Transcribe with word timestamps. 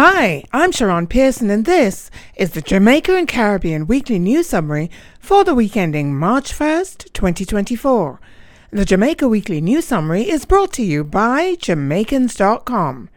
Hi, 0.00 0.44
I'm 0.52 0.70
Sharon 0.70 1.08
Pearson, 1.08 1.50
and 1.50 1.64
this 1.64 2.08
is 2.36 2.52
the 2.52 2.62
Jamaica 2.62 3.16
and 3.16 3.26
Caribbean 3.26 3.88
Weekly 3.88 4.20
News 4.20 4.48
Summary 4.48 4.92
for 5.18 5.42
the 5.42 5.56
week 5.56 5.76
ending 5.76 6.16
March 6.16 6.52
1st, 6.56 7.12
2024. 7.12 8.20
The 8.70 8.84
Jamaica 8.84 9.26
Weekly 9.26 9.60
News 9.60 9.86
Summary 9.86 10.30
is 10.30 10.44
brought 10.44 10.72
to 10.74 10.84
you 10.84 11.02
by 11.02 11.56
Jamaicans.com. 11.56 13.08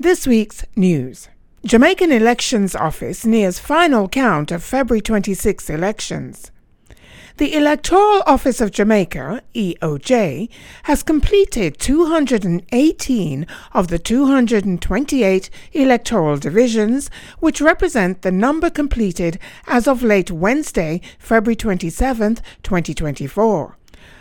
This 0.00 0.26
week's 0.26 0.64
news 0.74 1.28
Jamaican 1.62 2.10
Elections 2.10 2.74
Office 2.74 3.26
nears 3.26 3.58
final 3.58 4.08
count 4.08 4.50
of 4.50 4.64
February 4.64 5.02
26 5.02 5.68
elections. 5.68 6.50
The 7.36 7.56
Electoral 7.56 8.22
Office 8.26 8.60
of 8.60 8.70
Jamaica, 8.70 9.42
EOJ, 9.56 10.48
has 10.84 11.02
completed 11.02 11.80
218 11.80 13.46
of 13.72 13.88
the 13.88 13.98
228 13.98 15.50
electoral 15.72 16.36
divisions, 16.36 17.10
which 17.40 17.60
represent 17.60 18.22
the 18.22 18.30
number 18.30 18.70
completed 18.70 19.40
as 19.66 19.88
of 19.88 20.04
late 20.04 20.30
Wednesday, 20.30 21.00
February 21.18 21.56
27, 21.56 22.36
2024. 22.62 23.78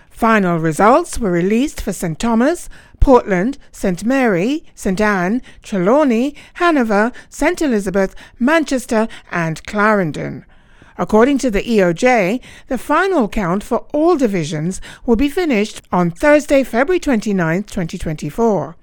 Final 0.10 0.58
results 0.58 1.20
were 1.20 1.30
released 1.30 1.82
for 1.82 1.94
St. 1.94 2.18
Thomas, 2.18 2.68
Portland, 3.00 3.60
St. 3.72 4.04
Mary, 4.04 4.66
St. 4.74 5.00
Ann, 5.00 5.44
Trelawny, 5.62 6.36
Hanover, 6.56 7.12
St. 7.30 7.62
Elizabeth, 7.62 8.16
Manchester, 8.40 9.08
and 9.30 9.64
Clarendon. 9.68 10.46
According 10.98 11.40
to 11.40 11.52
the 11.52 11.62
EOJ, 11.62 12.42
the 12.68 12.78
final 12.78 13.28
count 13.28 13.64
for 13.64 13.86
all 13.94 14.16
divisions 14.18 14.82
will 15.06 15.16
be 15.16 15.30
finished 15.30 15.82
on 15.92 16.12
Thursday, 16.12 16.64
February 16.64 17.00
29, 17.00 17.64
2024. 17.64 18.76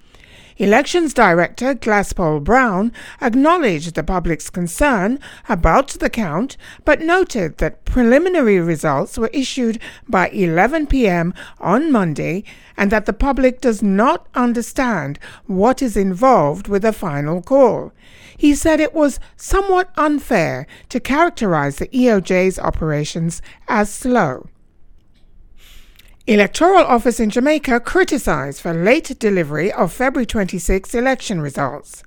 Elections 0.61 1.15
Director 1.15 1.75
Glasspole 1.75 2.45
Brown 2.45 2.93
acknowledged 3.23 3.95
the 3.95 4.03
public's 4.03 4.51
concern 4.51 5.19
about 5.49 5.89
the 5.89 6.11
count, 6.11 6.59
but 6.85 7.01
noted 7.01 7.57
that 7.57 7.87
preliminary 7.87 8.61
results 8.61 9.17
were 9.17 9.31
issued 9.33 9.81
by 10.07 10.29
11 10.29 10.89
p.m. 10.89 11.33
on 11.61 11.91
Monday 11.91 12.45
and 12.77 12.93
that 12.93 13.07
the 13.07 13.15
public 13.15 13.63
does 13.63 13.83
not 13.83 14.27
understand 14.35 15.19
what 15.47 15.81
is 15.81 15.97
involved 15.97 16.69
with 16.69 16.83
the 16.83 16.93
final 16.93 17.41
call. 17.41 17.91
He 18.37 18.55
said 18.55 18.81
it 18.81 18.93
was 18.93 19.19
somewhat 19.37 19.89
unfair 19.97 20.67
to 20.91 21.01
characterize 21.01 21.77
the 21.77 21.89
EOJ's 21.89 22.59
operations 22.59 23.41
as 23.67 23.91
slow. 23.91 24.47
Electoral 26.31 26.85
Office 26.85 27.19
in 27.19 27.29
Jamaica 27.29 27.81
criticized 27.81 28.61
for 28.61 28.73
late 28.73 29.19
delivery 29.19 29.73
of 29.73 29.93
February 29.93 30.25
26 30.25 30.95
election 30.95 31.41
results. 31.41 32.05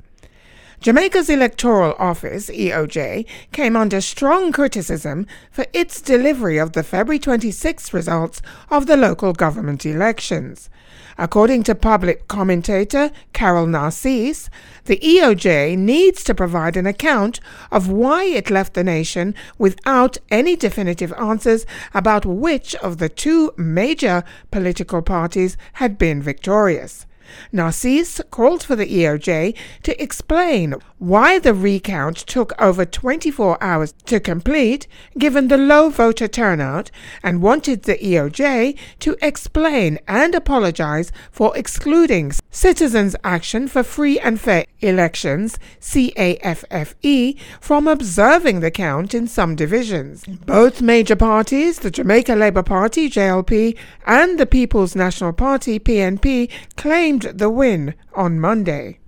Jamaica's 0.84 1.30
Electoral 1.30 1.96
Office, 1.98 2.50
EOJ, 2.50 3.26
came 3.54 3.78
under 3.78 4.02
strong 4.02 4.52
criticism 4.52 5.26
for 5.50 5.66
its 5.72 6.02
delivery 6.02 6.58
of 6.58 6.74
the 6.74 6.84
February 6.84 7.20
26 7.20 7.94
results 7.94 8.42
of 8.70 8.86
the 8.86 8.98
local 8.98 9.32
government 9.32 9.86
elections. 9.86 10.70
According 11.18 11.64
to 11.64 11.74
public 11.74 12.28
commentator 12.28 13.12
Carol 13.32 13.66
Narcisse, 13.66 14.50
the 14.84 14.98
EOJ 14.98 15.78
needs 15.78 16.22
to 16.26 16.36
provide 16.36 16.76
an 16.76 16.86
account 16.86 17.40
of 17.72 17.88
why 17.88 18.26
it 18.26 18.50
left 18.52 18.74
the 18.74 18.84
nation 18.84 19.36
without 19.58 20.18
any 20.32 20.58
definitive 20.58 21.14
answers 21.14 21.66
about 21.94 22.26
which 22.26 22.76
of 22.76 22.98
the 22.98 23.08
two 23.08 23.54
major 23.56 24.22
political 24.52 25.02
parties 25.02 25.56
had 25.76 25.98
been 25.98 26.22
victorious. 26.22 27.06
Narcisse 27.52 28.22
called 28.32 28.64
for 28.64 28.76
the 28.76 28.86
EOJ 28.86 29.56
to 29.84 30.02
explain 30.02 30.76
why 31.04 31.38
the 31.38 31.54
recount 31.54 32.16
took 32.16 32.54
over 32.62 32.86
24 32.86 33.62
hours 33.62 33.94
to 34.06 34.22
complete 34.22 34.88
given 35.18 35.50
the 35.50 35.58
low 35.58 35.90
voter 35.90 36.30
turnout 36.30 36.90
and 37.22 37.42
wanted 37.42 37.84
the 37.84 37.98
EOJ 37.98 38.78
to 39.00 39.18
explain 39.22 40.00
and 40.08 40.34
apologize 40.34 41.12
for 41.30 41.56
excluding 41.58 42.32
Citizens 42.50 43.18
Action 43.22 43.68
for 43.68 43.84
Free 43.84 44.18
and 44.18 44.40
Fair 44.40 44.66
Elections 44.80 45.60
CAFFE 45.82 47.38
from 47.60 47.86
observing 47.86 48.62
the 48.62 48.72
count 48.72 49.14
in 49.14 49.28
some 49.28 49.58
divisions. 49.58 50.24
Both 50.24 50.82
major 50.82 51.18
parties, 51.18 51.80
the 51.80 51.92
Jamaica 51.92 52.34
Labour 52.34 52.64
Party 52.64 53.10
JLP 53.10 53.78
and 54.08 54.40
the 54.40 54.46
People's 54.46 54.96
National 54.96 55.34
Party 55.34 55.80
PNP 55.80 56.50
claimed 56.78 57.24
the 57.24 57.50
win 57.50 57.94
on 58.14 58.40
Monday. 58.40 59.00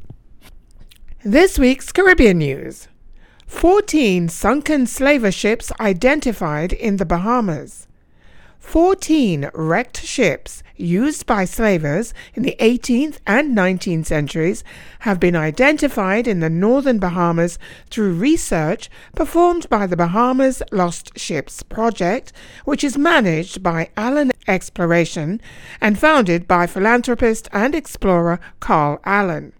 This 1.28 1.58
week's 1.58 1.91
Caribbean 1.91 2.38
news 2.38 2.88
14 3.47 4.30
sunken 4.30 4.86
slaver 4.86 5.31
ships 5.31 5.72
identified 5.80 6.72
in 6.72 6.97
the 6.97 7.06
Bahamas. 7.06 7.88
14 8.59 9.50
wrecked 9.56 10.06
ships 10.06 10.62
used 10.75 11.25
by 11.25 11.44
slavers 11.44 12.13
in 12.36 12.44
the 12.44 12.56
18th 12.59 13.18
and 13.25 13.58
19th 13.58 14.06
centuries 14.06 14.63
have 15.00 15.19
been 15.19 15.36
identified 15.36 16.28
in 16.28 16.41
the 16.41 16.50
northern 16.52 17.00
Bahamas 17.00 17.57
through 17.90 18.13
research 18.13 18.88
performed 19.16 19.68
by 19.68 19.88
the 19.88 19.97
Bahamas 19.97 20.62
Lost 20.72 21.18
Ships 21.18 21.63
Project, 21.63 22.34
which 22.66 22.84
is 22.84 23.00
managed 23.00 23.63
by 23.63 23.90
Allen 23.97 24.31
Exploration 24.47 25.42
and 25.81 25.97
founded 25.97 26.47
by 26.47 26.68
philanthropist 26.68 27.50
and 27.52 27.74
explorer 27.74 28.40
Carl 28.59 29.00
Allen. 29.06 29.53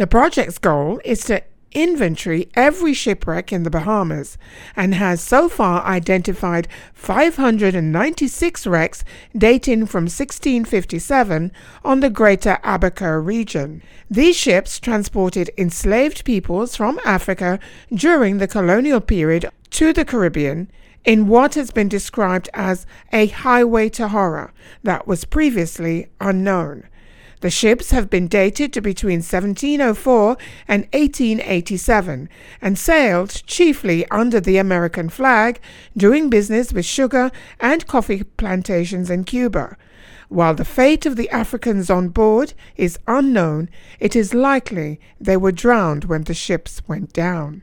The 0.00 0.06
project's 0.06 0.56
goal 0.56 0.98
is 1.04 1.24
to 1.24 1.42
inventory 1.72 2.48
every 2.54 2.94
shipwreck 2.94 3.52
in 3.52 3.64
the 3.64 3.70
Bahamas 3.70 4.38
and 4.74 4.94
has 4.94 5.20
so 5.20 5.46
far 5.46 5.84
identified 5.84 6.68
596 6.94 8.66
wrecks 8.66 9.04
dating 9.36 9.84
from 9.84 10.04
1657 10.04 11.52
on 11.84 12.00
the 12.00 12.08
Greater 12.08 12.58
Abaco 12.64 13.10
region. 13.10 13.82
These 14.10 14.36
ships 14.36 14.80
transported 14.80 15.50
enslaved 15.58 16.24
peoples 16.24 16.76
from 16.76 16.98
Africa 17.04 17.60
during 17.92 18.38
the 18.38 18.48
colonial 18.48 19.02
period 19.02 19.50
to 19.72 19.92
the 19.92 20.06
Caribbean 20.06 20.70
in 21.04 21.28
what 21.28 21.56
has 21.56 21.70
been 21.72 21.90
described 21.90 22.48
as 22.54 22.86
a 23.12 23.26
highway 23.26 23.90
to 23.90 24.08
horror 24.08 24.54
that 24.82 25.06
was 25.06 25.26
previously 25.26 26.08
unknown. 26.22 26.84
The 27.40 27.50
ships 27.50 27.90
have 27.90 28.10
been 28.10 28.28
dated 28.28 28.72
to 28.74 28.82
between 28.82 29.20
1704 29.20 30.36
and 30.68 30.82
1887 30.92 32.28
and 32.60 32.78
sailed 32.78 33.42
chiefly 33.46 34.06
under 34.10 34.40
the 34.40 34.58
American 34.58 35.08
flag, 35.08 35.58
doing 35.96 36.28
business 36.28 36.72
with 36.72 36.84
sugar 36.84 37.30
and 37.58 37.86
coffee 37.86 38.24
plantations 38.24 39.08
in 39.08 39.24
Cuba. 39.24 39.78
While 40.28 40.54
the 40.54 40.66
fate 40.66 41.06
of 41.06 41.16
the 41.16 41.30
Africans 41.30 41.88
on 41.88 42.10
board 42.10 42.52
is 42.76 42.98
unknown, 43.08 43.70
it 43.98 44.14
is 44.14 44.34
likely 44.34 45.00
they 45.18 45.36
were 45.36 45.50
drowned 45.50 46.04
when 46.04 46.24
the 46.24 46.34
ships 46.34 46.82
went 46.86 47.12
down. 47.14 47.62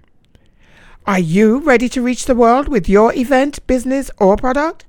Are 1.05 1.19
you 1.19 1.59
ready 1.59 1.87
to 1.89 2.01
reach 2.01 2.25
the 2.25 2.35
world 2.35 2.67
with 2.67 2.89
your 2.89 3.13
event, 3.13 3.65
business, 3.67 4.09
or 4.17 4.35
product? 4.35 4.85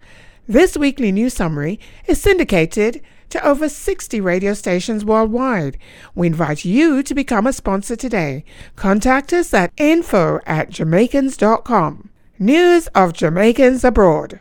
This 0.49 0.77
weekly 0.79 1.13
news 1.13 1.35
summary 1.35 1.79
is 2.07 2.21
syndicated 2.21 3.03
to 3.31 3.47
over 3.47 3.69
60 3.69 4.21
radio 4.21 4.55
stations 4.55 5.05
worldwide. 5.05 5.79
We 6.15 6.27
invite 6.29 6.65
you 6.65 7.03
to 7.03 7.15
become 7.15 7.47
a 7.47 7.53
sponsor 7.53 7.97
today. 7.97 8.45
Contact 8.77 9.33
us 9.33 9.53
at 9.55 9.73
info 9.77 10.41
at 10.47 10.71
jamaicans.com. 10.71 12.11
News 12.39 12.87
of 12.89 13.13
Jamaicans 13.13 13.85
abroad. 13.85 14.41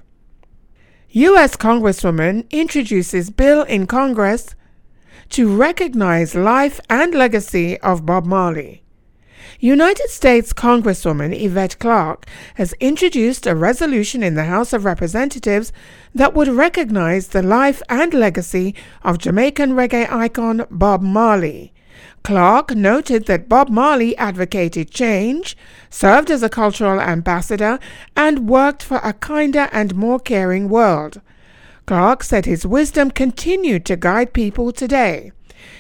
U.S. 1.10 1.56
Congresswoman 1.56 2.50
introduces 2.52 3.30
bill 3.30 3.64
in 3.64 3.88
Congress 3.88 4.56
to 5.30 5.56
recognize 5.56 6.36
life 6.36 6.80
and 6.90 7.14
legacy 7.14 7.80
of 7.80 8.06
Bob 8.06 8.26
Marley. 8.26 8.84
United 9.60 10.08
States 10.12 10.54
Congresswoman 10.54 11.34
Yvette 11.34 11.80
Clarke 11.80 12.28
has 12.56 12.74
introduced 12.74 13.48
a 13.48 13.56
resolution 13.56 14.22
in 14.22 14.36
the 14.36 14.44
House 14.44 14.72
of 14.72 14.86
Representatives 14.86 15.74
that 16.14 16.36
would 16.36 16.48
recognize 16.48 17.30
the 17.30 17.42
life 17.42 17.82
and 17.90 18.14
legacy 18.14 18.76
of 19.02 19.18
Jamaican 19.18 19.72
reggae 19.72 20.08
icon 20.12 20.68
Bob 20.70 21.02
Marley. 21.02 21.74
Clarke 22.24 22.76
noted 22.76 23.26
that 23.26 23.50
Bob 23.50 23.70
Marley 23.70 24.16
advocated 24.18 24.92
change, 24.92 25.58
served 25.90 26.30
as 26.30 26.44
a 26.44 26.50
cultural 26.50 27.02
ambassador, 27.02 27.80
and 28.16 28.48
worked 28.48 28.84
for 28.84 28.98
a 28.98 29.14
kinder 29.14 29.70
and 29.72 29.96
more 29.96 30.20
caring 30.20 30.70
world. 30.70 31.20
Clarke 31.88 32.22
said 32.22 32.46
his 32.46 32.68
wisdom 32.68 33.10
continued 33.10 33.88
to 33.88 33.96
guide 33.96 34.34
people 34.34 34.72
today. 34.72 35.32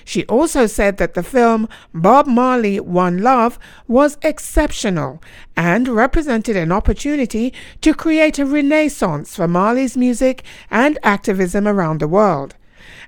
She 0.06 0.25
also 0.25 0.65
said 0.65 0.97
that 0.97 1.13
the 1.13 1.24
film 1.24 1.68
Bob 1.94 2.27
Marley 2.27 2.79
One 2.79 3.19
Love 3.19 3.59
was 3.88 4.18
exceptional 4.21 5.21
and 5.56 5.88
represented 5.88 6.56
an 6.56 6.71
opportunity 6.71 7.53
to 7.81 7.94
create 7.94 8.39
a 8.39 8.45
renaissance 8.45 9.35
for 9.35 9.47
Marley's 9.47 9.97
music 9.97 10.44
and 10.69 10.97
activism 11.03 11.68
around 11.68 12.00
the 12.00 12.07
world. 12.07 12.56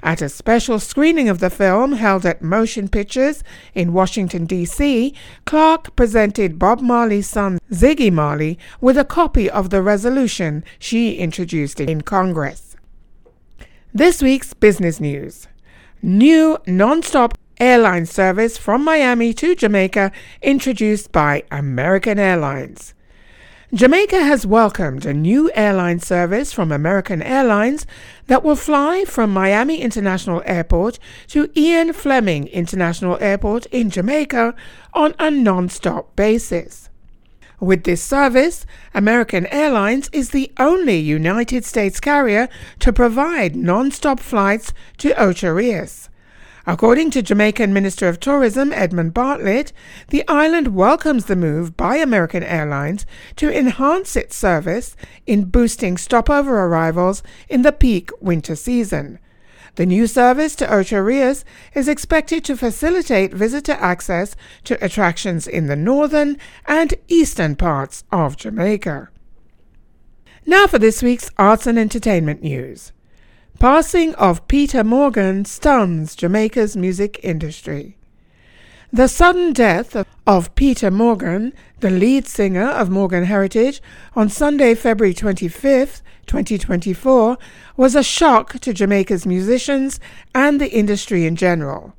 At 0.02 0.22
a 0.22 0.30
special 0.30 0.80
screening 0.80 1.28
of 1.28 1.40
the 1.40 1.50
film 1.50 1.94
held 1.94 2.26
at 2.26 2.42
Motion 2.42 2.88
Pictures 2.88 3.44
in 3.74 3.94
Washington, 3.94 4.46
D.C., 4.46 5.14
Clarke 5.46 5.96
presented 5.96 6.60
Bob 6.60 6.80
Marley's 6.80 7.28
son 7.28 7.60
Ziggy 7.72 8.12
Marley 8.12 8.58
with 8.80 8.98
a 8.98 9.06
copy 9.06 9.50
of 9.50 9.70
the 9.70 9.82
resolution 9.82 10.64
she 10.80 11.16
introduced 11.16 11.80
in 11.80 12.02
Congress. 12.02 12.76
This 13.94 14.22
week's 14.22 14.54
business 14.54 15.00
news. 15.00 15.48
New 16.02 16.58
non-stop 16.66 17.38
airline 17.60 18.06
service 18.06 18.58
from 18.58 18.86
Miami 18.86 19.34
to 19.34 19.54
Jamaica 19.54 20.14
introduced 20.42 21.12
by 21.12 21.44
American 21.52 22.18
Airlines. 22.18 22.94
Jamaica 23.74 24.24
has 24.24 24.48
welcomed 24.48 25.06
a 25.06 25.14
new 25.14 25.52
airline 25.54 26.00
service 26.00 26.54
from 26.54 26.72
American 26.72 27.22
Airlines 27.22 27.86
that 28.28 28.44
will 28.44 28.56
fly 28.56 29.04
from 29.06 29.34
Miami 29.34 29.82
International 29.82 30.42
Airport 30.46 31.00
to 31.28 31.52
Ian 31.56 31.92
Fleming 31.92 32.48
International 32.48 33.18
Airport 33.20 33.66
in 33.66 33.90
Jamaica 33.90 34.56
on 34.94 35.14
a 35.20 35.30
non 35.30 35.68
stop 35.68 36.16
basis. 36.16 36.89
With 37.60 37.84
this 37.84 38.02
service, 38.02 38.66
American 38.94 39.46
Airlines 39.48 40.10
is 40.14 40.30
the 40.30 40.50
only 40.58 40.98
United 40.98 41.66
States 41.66 42.00
carrier 42.00 42.48
to 42.80 42.94
provide 42.94 43.54
non 43.54 43.92
stop 43.92 44.22
flights 44.22 44.72
to 45.00 45.14
Ocho 45.22 45.52
Rios. 45.52 46.10
According 46.66 47.12
to 47.12 47.22
Jamaican 47.22 47.74
Minister 47.74 48.08
of 48.08 48.22
Tourism 48.22 48.72
Edmund 48.72 49.14
Bartlett, 49.14 49.74
the 50.08 50.26
island 50.30 50.70
welcomes 50.70 51.26
the 51.26 51.36
move 51.36 51.76
by 51.76 51.98
American 51.98 52.44
Airlines 52.44 53.06
to 53.36 53.52
enhance 53.52 54.16
its 54.16 54.38
service 54.38 54.96
in 55.26 55.46
boosting 55.46 55.98
stopover 55.98 56.64
arrivals 56.64 57.24
in 57.50 57.64
the 57.64 57.74
peak 57.74 58.10
winter 58.22 58.56
season. 58.56 59.20
The 59.76 59.86
new 59.86 60.08
service 60.08 60.56
to 60.56 60.74
Ocho 60.74 61.00
Rios 61.00 61.46
is 61.74 61.88
expected 61.88 62.44
to 62.46 62.58
facilitate 62.58 63.34
visitor 63.34 63.74
access 63.74 64.36
to 64.66 64.84
attractions 64.84 65.48
in 65.48 65.68
the 65.68 65.76
northern 65.76 66.38
and 66.66 66.94
eastern 67.08 67.56
parts 67.56 68.04
of 68.12 68.38
Jamaica. 68.38 69.10
Now 70.46 70.68
for 70.68 70.80
this 70.80 71.04
week's 71.04 71.30
arts 71.38 71.68
and 71.68 71.78
entertainment 71.78 72.42
news. 72.42 72.92
Passing 73.60 74.16
of 74.16 74.48
Peter 74.48 74.84
Morgan 74.84 75.46
stuns 75.46 76.16
Jamaica's 76.16 76.76
music 76.76 77.20
industry. 77.22 77.99
The 78.92 79.08
sudden 79.08 79.54
death 79.54 79.96
of 80.26 80.56
Peter 80.56 80.90
Morgan, 80.90 81.54
the 81.80 81.92
lead 81.92 82.28
singer 82.28 82.68
of 82.68 82.90
Morgan 82.90 83.26
Heritage, 83.26 83.84
on 84.16 84.30
Sunday, 84.30 84.74
February 84.74 85.14
25th, 85.14 86.02
2024, 86.26 87.38
was 87.78 87.94
a 87.94 88.02
shock 88.02 88.58
to 88.60 88.74
Jamaica's 88.74 89.28
musicians 89.28 90.00
and 90.34 90.60
the 90.60 90.72
industry 90.72 91.28
in 91.28 91.36
general. 91.36 91.94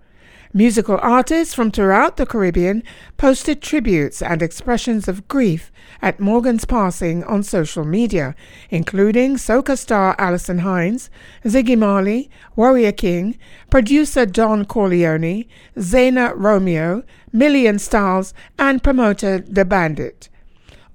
Musical 0.53 0.99
artists 1.01 1.55
from 1.55 1.71
throughout 1.71 2.17
the 2.17 2.27
Caribbean 2.27 2.83
posted 3.17 3.63
tributes 3.63 4.21
and 4.21 4.43
expressions 4.43 5.07
of 5.07 5.29
grief 5.29 5.71
at 6.03 6.19
Morgan's 6.19 6.65
passing 6.65 7.23
on 7.23 7.45
social 7.45 7.85
media, 7.85 8.35
including 8.69 9.37
soca 9.37 9.79
star 9.79 10.17
Alison 10.19 10.59
Hinds, 10.59 11.09
Ziggy 11.45 11.79
Marley, 11.79 12.29
Warrior 12.57 12.91
King, 12.91 13.39
producer 13.71 14.27
Don 14.27 14.65
Corleon, 14.65 15.47
Zena 15.79 16.35
Romeo, 16.35 17.05
Million 17.33 17.79
Styles, 17.79 18.35
and 18.59 18.83
promoter 18.83 19.39
The 19.39 19.65
Bandit. 19.65 20.29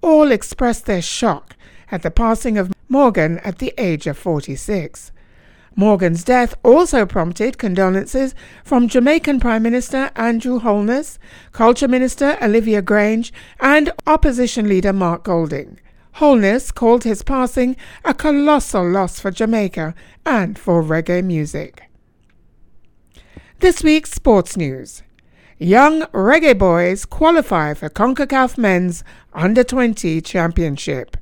All 0.02 0.31
expressed 0.31 0.86
their 0.86 1.02
shock 1.02 1.56
at 1.90 2.02
the 2.02 2.12
passing 2.12 2.57
of 2.57 2.74
Morgan 2.90 3.40
at 3.40 3.60
the 3.60 3.74
age 3.78 4.06
of 4.06 4.18
46. 4.18 5.13
Morgan's 5.77 6.24
death 6.24 6.56
also 6.63 7.06
prompted 7.06 7.57
condolences 7.57 8.33
from 8.63 8.88
Jamaican 8.88 9.42
Prime 9.42 9.62
Minister 9.62 10.10
Andrew 10.16 10.60
Holness, 10.60 11.19
Culture 11.51 11.89
Minister 11.89 12.38
Olivia 12.42 12.81
Grange, 12.81 13.33
and 13.60 13.92
opposition 14.07 14.69
leader 14.69 14.94
Mark 14.94 15.25
Golding. 15.25 15.80
Holness 16.13 16.72
called 16.72 17.04
his 17.04 17.24
passing 17.24 17.75
a 18.06 18.13
colossal 18.13 18.89
loss 18.89 19.19
for 19.19 19.31
Jamaica 19.31 19.94
and 20.25 20.57
for 20.57 20.81
reggae 20.81 21.22
music. 21.22 21.83
This 23.60 23.83
week's 23.83 24.12
sports 24.13 24.56
news. 24.56 25.04
Young 25.57 26.04
reggae 26.13 26.57
boys 26.57 27.04
qualify 27.04 27.74
for 27.74 27.89
CONCACAF 27.89 28.57
Men's 28.57 29.04
Under 29.33 29.63
20 29.63 30.21
Championship. 30.21 31.18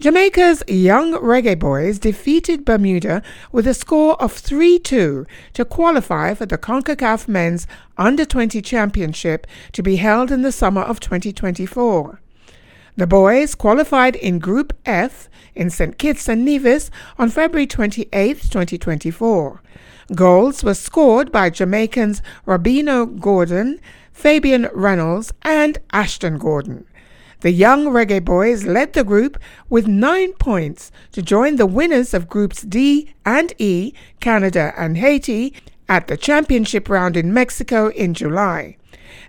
Jamaica's 0.00 0.62
young 0.68 1.14
reggae 1.14 1.58
boys 1.58 1.98
defeated 1.98 2.64
Bermuda 2.64 3.20
with 3.50 3.66
a 3.66 3.74
score 3.74 4.14
of 4.22 4.32
3 4.32 4.78
2 4.78 5.26
to 5.54 5.64
qualify 5.64 6.34
for 6.34 6.46
the 6.46 6.56
CONCACAF 6.56 7.26
Men's 7.26 7.66
Under 7.96 8.24
20 8.24 8.62
Championship 8.62 9.44
to 9.72 9.82
be 9.82 9.96
held 9.96 10.30
in 10.30 10.42
the 10.42 10.52
summer 10.52 10.82
of 10.82 11.00
2024. 11.00 12.20
The 12.96 13.08
boys 13.08 13.56
qualified 13.56 14.14
in 14.14 14.38
Group 14.38 14.72
F 14.86 15.28
in 15.56 15.68
St. 15.68 15.98
Kitts 15.98 16.28
and 16.28 16.44
Nevis 16.44 16.92
on 17.18 17.28
February 17.28 17.66
28, 17.66 18.40
2024. 18.42 19.62
Goals 20.14 20.62
were 20.62 20.74
scored 20.74 21.32
by 21.32 21.50
Jamaicans 21.50 22.22
Robino 22.46 23.18
Gordon, 23.18 23.80
Fabian 24.12 24.68
Reynolds, 24.72 25.32
and 25.42 25.78
Ashton 25.92 26.38
Gordon. 26.38 26.87
The 27.40 27.52
young 27.52 27.86
reggae 27.86 28.24
boys 28.24 28.64
led 28.64 28.94
the 28.94 29.04
group 29.04 29.38
with 29.68 29.86
nine 29.86 30.32
points 30.32 30.90
to 31.12 31.22
join 31.22 31.54
the 31.54 31.66
winners 31.66 32.12
of 32.12 32.28
Groups 32.28 32.62
D 32.62 33.14
and 33.24 33.52
E, 33.58 33.92
Canada 34.18 34.74
and 34.76 34.96
Haiti, 34.96 35.54
at 35.88 36.08
the 36.08 36.16
championship 36.16 36.88
round 36.88 37.16
in 37.16 37.32
Mexico 37.32 37.90
in 37.90 38.12
July. 38.12 38.76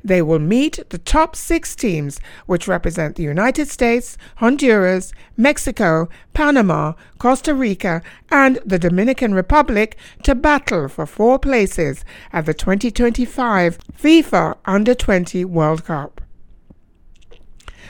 They 0.04 0.24
will 0.24 0.40
meet 0.40 0.80
the 0.90 0.98
top 0.98 1.36
six 1.36 1.76
teams, 1.76 2.20
which 2.48 2.68
represent 2.68 3.16
the 3.16 3.24
United 3.24 3.68
States, 3.68 4.18
Honduras, 4.38 5.14
Mexico, 5.38 6.10
Panama, 6.34 6.94
Costa 7.20 7.54
Rica, 7.54 8.02
and 8.32 8.60
the 8.66 8.80
Dominican 8.80 9.36
Republic, 9.36 9.98
to 10.24 10.34
battle 10.34 10.88
for 10.88 11.06
four 11.06 11.38
places 11.38 12.04
at 12.34 12.48
the 12.48 12.56
2025 12.56 13.78
FIFA 14.02 14.58
Under 14.66 14.96
20 14.96 15.46
World 15.46 15.86
Cup. 15.86 16.19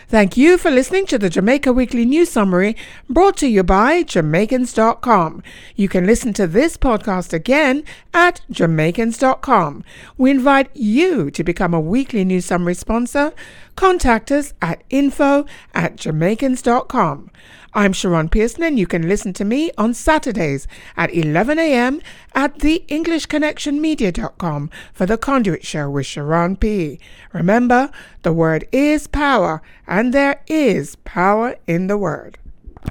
Thank 0.09 0.37
you 0.37 0.57
for 0.57 0.71
listening 0.71 1.05
to 1.05 1.19
the 1.19 1.29
Jamaica 1.29 1.71
Weekly 1.71 2.03
News 2.03 2.31
Summary 2.31 2.75
brought 3.07 3.37
to 3.37 3.47
you 3.47 3.61
by 3.61 4.01
Jamaicans.com. 4.01 5.43
You 5.75 5.87
can 5.87 6.07
listen 6.07 6.33
to 6.33 6.47
this 6.47 6.77
podcast 6.77 7.31
again 7.31 7.83
at 8.11 8.41
Jamaicans.com. 8.49 9.83
We 10.17 10.31
invite 10.31 10.71
you 10.73 11.29
to 11.29 11.43
become 11.43 11.75
a 11.75 11.79
weekly 11.79 12.25
news 12.25 12.45
summary 12.45 12.73
sponsor. 12.73 13.33
Contact 13.75 14.31
us 14.31 14.51
at 14.63 14.83
info 14.89 15.45
at 15.75 15.95
Jamaicans.com. 15.95 17.29
I'm 17.71 17.93
Sharon 17.93 18.29
Pearson, 18.29 18.63
and 18.63 18.79
you 18.79 18.87
can 18.87 19.07
listen 19.07 19.31
to 19.33 19.45
me 19.45 19.69
on 19.77 19.93
Saturdays 19.93 20.67
at 20.97 21.13
11 21.13 21.59
a.m. 21.59 22.01
at 22.33 22.57
theenglishconnectionmedia.com 22.57 24.71
for 24.91 25.05
the 25.05 25.19
Conduit 25.19 25.63
Show 25.63 25.87
with 25.87 26.07
Sharon 26.07 26.55
P. 26.55 26.99
Remember, 27.31 27.91
the 28.23 28.33
word 28.33 28.67
is 28.71 29.05
power, 29.05 29.61
and 29.89 30.13
there 30.13 30.41
is 30.47 30.95
power 30.97 31.55
in 31.67 31.87
the 31.87 31.97
word. 31.97 32.37